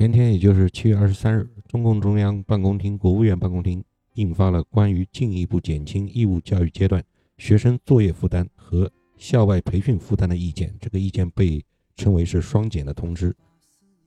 [0.00, 3.84] 前天，也就是七月二十三日，中共中央办公厅、国务院办公厅
[4.14, 7.04] 印发了关于进一步减轻义务教育阶段
[7.36, 10.74] 学生作业负担和校外培训负担的意见。
[10.80, 11.62] 这个意见被
[11.96, 13.36] 称为是“双减”的通知。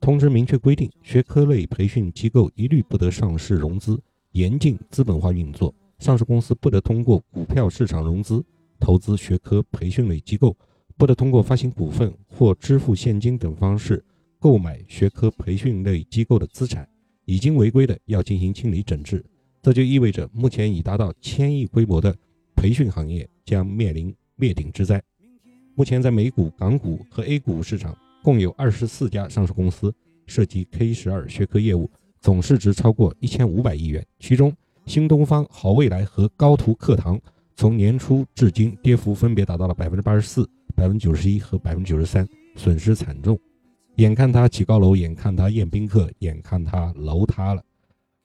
[0.00, 3.96] 通知明确规定，学科类培训机构一律不得上市融资，
[4.32, 5.72] 严禁资本化运作。
[6.00, 8.44] 上市公司不得通过股票市场融资
[8.80, 10.56] 投资学科培训类机构，
[10.96, 14.04] 不得通过发行股份或支付现金等方式
[14.46, 16.88] 购买学科培训类机构的资产。
[17.24, 19.20] 已经违规的要进行清理整治。
[19.60, 22.16] 这就意味着，目前已达到千亿规模的
[22.54, 25.02] 培训行业将面临灭顶之灾。
[25.74, 29.92] 目前在美股、港股和 A 股市场共有二十四家上市公司
[30.28, 31.90] 涉及 K 十二学科业务，
[32.20, 34.54] 总市值超过一千五百亿元，其中。
[34.86, 37.20] 新东方、好未来和高途课堂
[37.56, 42.24] 从年初至今跌幅分别达到了百分之八十四、百分之九十一和百分之九十三，
[42.54, 43.36] 损失惨重。
[43.96, 47.62] 眼看他起高楼，眼看他宴宾客，眼看他楼塌了。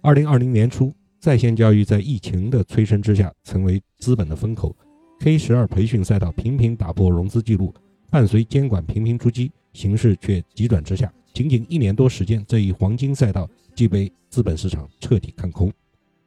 [0.00, 4.74] 二零二零年初，在线教育在疫情的催生之下，成为资本的风口。
[5.18, 7.74] K 十二培训赛道频频打破融资记录，
[8.08, 11.12] 伴随监管频频出击，形势却急转直下。
[11.32, 15.72] 仅仅一年多时间，这一黄金赛道即被资本市场彻底看空。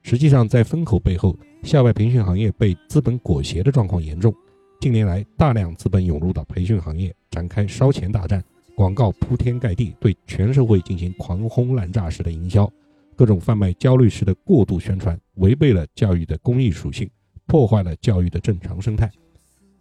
[0.01, 4.33] 实际上，在风口背后，校外培训行业被资本裹挟的状况严重。
[4.81, 8.43] 近年来，大量资本涌入到培训行业，展开烧钱大战，
[8.79, 12.71] 广告铺天盖地，对全社会进行狂轰滥炸式的营销，
[13.13, 17.09] 各种贩卖焦虑式的过度宣传，违背了教育的公益属性，
[17.45, 19.11] 破坏了教育的正常生态。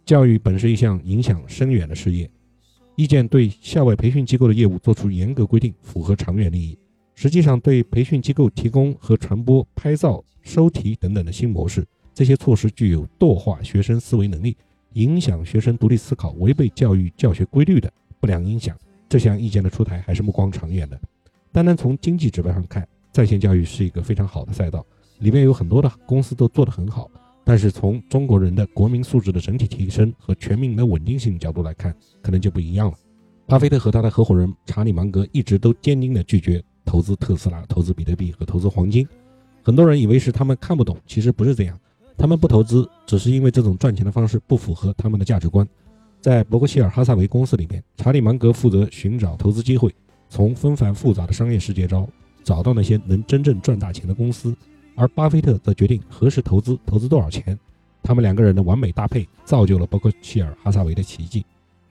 [0.03, 2.29] 教育本是一项影响深远的事业，
[2.97, 6.77] 意见对校外培训机构的业务做出严格规定，符合长远利益。
[7.15, 14.57] 实际上，对培训机构提供和传播拍照、收题等等的新模式，这些措施具有惰化学生思维能力，
[14.95, 17.89] 影响学生独立思考，违背教育教学规律的
[18.19, 18.77] 不良影响。
[19.09, 20.99] 这项意见的出台还是目光长远的。
[21.51, 24.85] 单单从经济指标上看，在线教育是一个非常好的赛道，
[25.17, 27.09] 里面有很多的公司都做得很好。
[27.43, 32.97] 但是从中国人的国民素质的整体提升和全民的稳定性角度来看，可能就不一样了。
[33.47, 36.63] 巴菲特和他的合伙人查理芒格一直都坚定地拒绝。
[36.85, 39.07] 投资特斯拉、投资比特币和投资黄金，
[39.61, 41.79] 很多人以为是他们看不懂，其实不是这样。
[42.17, 45.67] 他们不投资，只是因为这种赚钱的方式不符合他们的价值观。
[46.21, 49.93] 在伯克希尔哈萨维公司里面，查理芒格负责寻找投资机会，
[50.27, 52.07] 从纷繁复杂的商业世界中
[52.43, 54.55] 找到那些能真正赚大钱的公司，
[54.95, 57.57] 而巴菲特则决定何时投资、投资多少钱。
[58.03, 61.45] 他们两个人的完美搭配，造就了伯克希尔哈萨维的奇迹。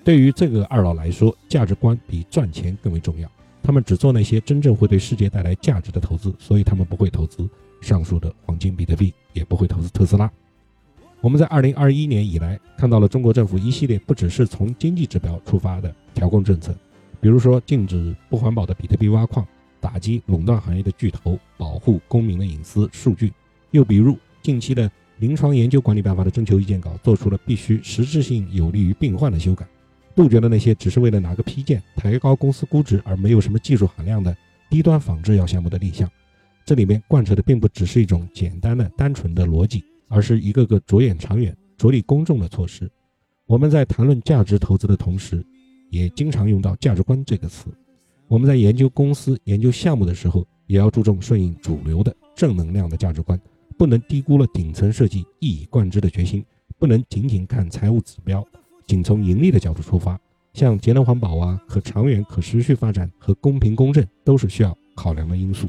[0.04, 3.30] 对于这个二老来说，价值观比赚钱更为重要。
[3.62, 7.48] 他们只做那些真正会对世界带来价值的投资，所以他们不会投资
[7.80, 10.30] 上述的黄金、比特币，也不会投资特斯拉。
[11.20, 16.72] 我们在二零二一年以来看到了中国政府一系列不只是从经济指标出发的调控政策，
[17.20, 19.44] 比如说禁止不环保的比特币挖矿，
[19.80, 23.30] 打击垄断行业的巨头，保护公民的隐私数据；
[23.72, 29.66] 又比如近期的临床研究管理办法的征求意见稿做出了必须实质性有利于病患的修改。
[30.14, 34.36] 杜绝了那些只是为了拿个批件、抬高公司估值而没有什么技术含量的
[34.70, 36.08] 低端仿制药项目的立项。
[36.64, 42.90] 这里面贯彻的并不只是一种简单的、单纯的逻辑，而是一个个着眼长远、着力公众的措施。
[43.46, 45.44] 我们在谈论价值投资的同时，
[45.90, 47.66] 也经常用到价值观这个词。
[48.26, 53.40] 我们在研究公司、研究项目的时候，也要注重顺应主流的正能量的价值观，
[53.78, 56.44] 不能低估了顶层设计一以贯之的决心，
[56.78, 58.46] 不能仅仅看财务指标。
[58.86, 60.20] 仅从盈利的角度出发，
[60.52, 65.68] 像节能环保啊、可长远、可持续发展和公平公正，都是需要考量的因素。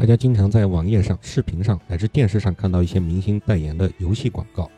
[0.00, 4.70] 大家经常在网页上、视频上乃至电视上看到一些明星代言的游戏广告。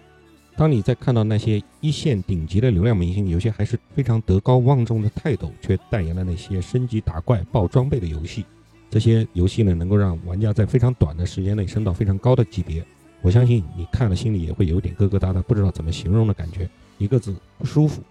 [0.56, 8.44] 当你在看到那些一线顶级的流量明星，有些还是非常德高望重的泰斗，却代言了那些升级打怪、爆装备的游戏。
[8.90, 12.84] 这些游戏呢，能够让玩家在非常短的时间内升到非常高的级别。
[13.20, 16.68] 我相信你看了心里也会有点疙疙瘩瘩，不知道怎么形容的感觉。
[16.98, 18.02] 一个字不舒服，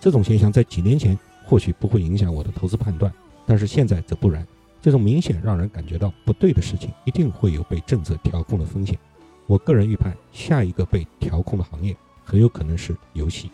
[0.00, 3.12] 这种现象在几年前或许不会影响我的投资判断，
[3.46, 4.44] 但是现在则不然。
[4.86, 8.96] 这种明显让人感觉到不对的事情，一定会有被政策调控的风险。
[9.48, 13.50] 我个人预判，下一个被调控的行业很有可能是游戏。